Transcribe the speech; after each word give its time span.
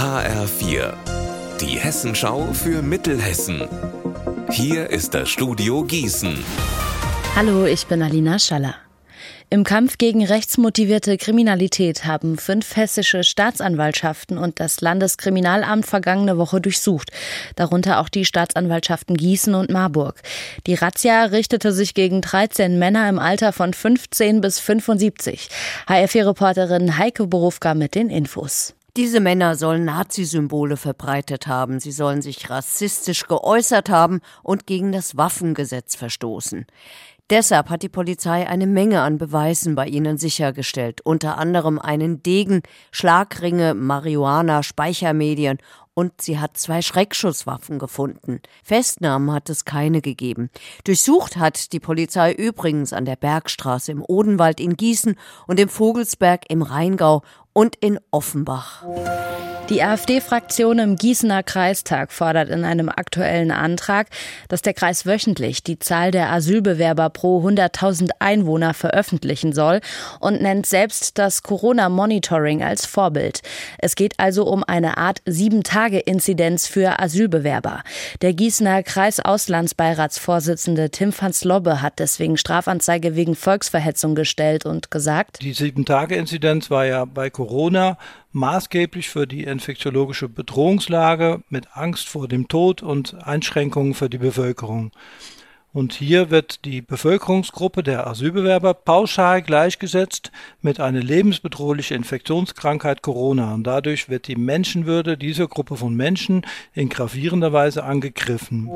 HR4, 0.00 0.94
die 1.60 1.78
Hessenschau 1.78 2.54
für 2.54 2.80
Mittelhessen. 2.80 3.68
Hier 4.50 4.88
ist 4.88 5.12
das 5.12 5.28
Studio 5.28 5.84
Gießen. 5.84 6.42
Hallo, 7.36 7.66
ich 7.66 7.86
bin 7.86 8.00
Alina 8.00 8.38
Schaller. 8.38 8.76
Im 9.50 9.62
Kampf 9.62 9.98
gegen 9.98 10.24
rechtsmotivierte 10.24 11.18
Kriminalität 11.18 12.06
haben 12.06 12.38
fünf 12.38 12.76
hessische 12.76 13.24
Staatsanwaltschaften 13.24 14.38
und 14.38 14.58
das 14.58 14.80
Landeskriminalamt 14.80 15.84
vergangene 15.84 16.38
Woche 16.38 16.62
durchsucht, 16.62 17.10
darunter 17.56 18.00
auch 18.00 18.08
die 18.08 18.24
Staatsanwaltschaften 18.24 19.18
Gießen 19.18 19.54
und 19.54 19.68
Marburg. 19.68 20.22
Die 20.66 20.76
Razzia 20.76 21.24
richtete 21.24 21.72
sich 21.72 21.92
gegen 21.92 22.22
13 22.22 22.78
Männer 22.78 23.06
im 23.06 23.18
Alter 23.18 23.52
von 23.52 23.74
15 23.74 24.40
bis 24.40 24.60
75. 24.60 25.50
HFE-Reporterin 25.88 26.96
Heike 26.96 27.26
Borufka 27.26 27.74
mit 27.74 27.94
den 27.94 28.08
Infos. 28.08 28.74
Diese 28.96 29.20
Männer 29.20 29.54
sollen 29.54 29.84
Nazi-Symbole 29.84 30.76
verbreitet 30.76 31.46
haben, 31.46 31.78
sie 31.78 31.92
sollen 31.92 32.22
sich 32.22 32.50
rassistisch 32.50 33.28
geäußert 33.28 33.88
haben 33.88 34.20
und 34.42 34.66
gegen 34.66 34.90
das 34.90 35.16
Waffengesetz 35.16 35.94
verstoßen. 35.94 36.66
Deshalb 37.30 37.70
hat 37.70 37.84
die 37.84 37.88
Polizei 37.88 38.48
eine 38.48 38.66
Menge 38.66 39.02
an 39.02 39.16
Beweisen 39.16 39.76
bei 39.76 39.86
ihnen 39.86 40.18
sichergestellt, 40.18 41.00
unter 41.02 41.38
anderem 41.38 41.78
einen 41.78 42.24
Degen, 42.24 42.62
Schlagringe, 42.90 43.74
Marihuana, 43.74 44.64
Speichermedien 44.64 45.58
und 46.00 46.22
sie 46.22 46.38
hat 46.38 46.56
zwei 46.56 46.80
Schreckschusswaffen 46.80 47.78
gefunden. 47.78 48.40
Festnahmen 48.64 49.32
hat 49.32 49.50
es 49.50 49.66
keine 49.66 50.00
gegeben. 50.00 50.48
Durchsucht 50.84 51.36
hat 51.36 51.74
die 51.74 51.78
Polizei 51.78 52.32
übrigens 52.32 52.94
an 52.94 53.04
der 53.04 53.16
Bergstraße 53.16 53.92
im 53.92 54.02
Odenwald 54.02 54.60
in 54.60 54.78
Gießen 54.78 55.16
und 55.46 55.60
im 55.60 55.68
Vogelsberg 55.68 56.48
im 56.48 56.62
Rheingau 56.62 57.20
und 57.52 57.76
in 57.76 58.00
Offenbach. 58.10 58.82
Die 59.70 59.84
AfD-Fraktion 59.84 60.80
im 60.80 60.96
Gießener 60.96 61.44
Kreistag 61.44 62.10
fordert 62.10 62.48
in 62.48 62.64
einem 62.64 62.88
aktuellen 62.88 63.52
Antrag, 63.52 64.08
dass 64.48 64.62
der 64.62 64.74
Kreis 64.74 65.06
wöchentlich 65.06 65.62
die 65.62 65.78
Zahl 65.78 66.10
der 66.10 66.32
Asylbewerber 66.32 67.08
pro 67.10 67.46
100.000 67.46 68.10
Einwohner 68.18 68.74
veröffentlichen 68.74 69.52
soll 69.52 69.80
und 70.18 70.42
nennt 70.42 70.66
selbst 70.66 71.18
das 71.18 71.44
Corona-Monitoring 71.44 72.64
als 72.64 72.84
Vorbild. 72.84 73.42
Es 73.78 73.94
geht 73.94 74.14
also 74.18 74.44
um 74.44 74.64
eine 74.64 74.98
Art 74.98 75.22
Sieben-Tage-Inzidenz 75.90 76.66
für 76.66 76.98
Asylbewerber. 77.00 77.82
Der 78.22 78.32
Gießener 78.32 78.82
Kreisauslandsbeiratsvorsitzende 78.82 80.88
Tim 80.90 81.12
van 81.18 81.32
Slobbe 81.32 81.80
hat 81.82 81.98
deswegen 81.98 82.36
Strafanzeige 82.36 83.16
wegen 83.16 83.34
Volksverhetzung 83.34 84.14
gestellt 84.14 84.64
und 84.64 84.92
gesagt, 84.92 85.42
die 85.42 85.52
Sieben-Tage-Inzidenz 85.52 86.70
war 86.70 86.86
ja 86.86 87.04
bei 87.04 87.28
Corona 87.30 87.98
maßgeblich 88.32 89.08
für 89.08 89.26
die 89.26 89.42
infektiologische 89.42 90.28
Bedrohungslage 90.28 91.42
mit 91.48 91.76
Angst 91.76 92.08
vor 92.08 92.28
dem 92.28 92.46
Tod 92.46 92.80
und 92.82 93.16
Einschränkungen 93.26 93.94
für 93.94 94.08
die 94.08 94.18
Bevölkerung. 94.18 94.92
Und 95.72 95.92
hier 95.92 96.30
wird 96.30 96.64
die 96.64 96.82
Bevölkerungsgruppe 96.82 97.84
der 97.84 98.06
Asylbewerber 98.06 98.74
pauschal 98.74 99.40
gleichgesetzt 99.40 100.32
mit 100.62 100.80
einer 100.80 101.00
lebensbedrohlichen 101.00 101.96
Infektionskrankheit 101.96 103.02
Corona. 103.02 103.54
Und 103.54 103.64
dadurch 103.64 104.08
wird 104.08 104.26
die 104.26 104.36
Menschenwürde 104.36 105.16
dieser 105.16 105.46
Gruppe 105.46 105.76
von 105.76 105.94
Menschen 105.94 106.44
in 106.74 106.88
gravierender 106.88 107.52
Weise 107.52 107.84
angegriffen. 107.84 108.68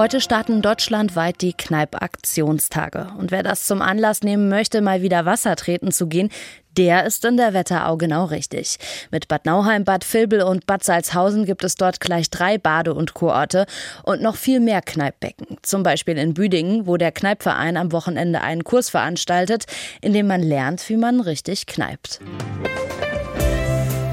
Heute 0.00 0.22
starten 0.22 0.62
deutschlandweit 0.62 1.42
die 1.42 1.52
Kneipp-Aktionstage. 1.52 3.08
Und 3.18 3.30
wer 3.30 3.42
das 3.42 3.66
zum 3.66 3.82
Anlass 3.82 4.22
nehmen 4.22 4.48
möchte, 4.48 4.80
mal 4.80 5.02
wieder 5.02 5.26
Wasser 5.26 5.56
treten 5.56 5.92
zu 5.92 6.06
gehen, 6.06 6.30
der 6.78 7.04
ist 7.04 7.22
in 7.26 7.36
der 7.36 7.52
Wetterau 7.52 7.98
genau 7.98 8.24
richtig. 8.24 8.78
Mit 9.10 9.28
Bad 9.28 9.44
Nauheim, 9.44 9.84
Bad 9.84 10.10
Vilbel 10.10 10.40
und 10.40 10.64
Bad 10.64 10.84
Salzhausen 10.84 11.44
gibt 11.44 11.64
es 11.64 11.74
dort 11.74 12.00
gleich 12.00 12.30
drei 12.30 12.56
Bade- 12.56 12.94
und 12.94 13.12
Kurorte 13.12 13.66
und 14.02 14.22
noch 14.22 14.36
viel 14.36 14.60
mehr 14.60 14.80
Kneippbecken. 14.80 15.58
Zum 15.60 15.82
Beispiel 15.82 16.16
in 16.16 16.32
Büdingen, 16.32 16.86
wo 16.86 16.96
der 16.96 17.12
Kneippverein 17.12 17.76
am 17.76 17.92
Wochenende 17.92 18.40
einen 18.40 18.64
Kurs 18.64 18.88
veranstaltet, 18.88 19.66
in 20.00 20.14
dem 20.14 20.26
man 20.26 20.42
lernt, 20.42 20.88
wie 20.88 20.96
man 20.96 21.20
richtig 21.20 21.66
kneipt. 21.66 22.20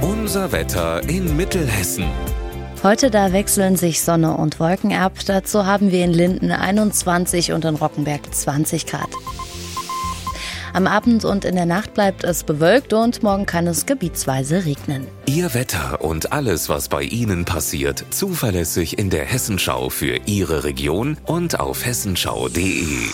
Unser 0.02 0.52
Wetter 0.52 1.02
in 1.08 1.38
Mittelhessen. 1.38 2.08
Heute 2.84 3.10
da 3.10 3.34
wechseln 3.34 3.76
sich 3.76 4.02
Sonne 4.02 4.38
und 4.38 4.60
Wolken 4.60 4.94
ab. 4.94 5.14
Dazu 5.26 5.66
haben 5.66 5.92
wir 5.92 6.06
in 6.06 6.14
Linden 6.14 6.52
21 6.52 7.52
und 7.52 7.66
in 7.66 7.76
Rockenberg 7.76 8.34
20 8.34 8.86
Grad. 8.86 9.10
Am 10.74 10.86
Abend 10.86 11.26
und 11.26 11.44
in 11.44 11.56
der 11.56 11.66
Nacht 11.66 11.96
bleibt 11.96 12.24
es 12.24 12.44
bewölkt 12.44 12.94
und 12.94 13.24
morgen 13.24 13.48
kann 13.48 13.66
es 13.66 13.88
gebietsweise 13.88 14.66
regnen. 14.66 15.08
Ihr 15.26 15.56
Wetter 15.56 16.02
und 16.02 16.32
alles, 16.32 16.70
was 16.70 16.88
bei 16.88 17.02
Ihnen 17.02 17.46
passiert, 17.46 18.06
zuverlässig 18.12 19.00
in 19.00 19.10
der 19.10 19.26
Hessenschau 19.26 19.90
für 19.90 20.20
Ihre 20.28 20.64
Region 20.64 21.18
und 21.26 21.60
auf 21.60 21.84
hessenschau.de. 21.84 23.08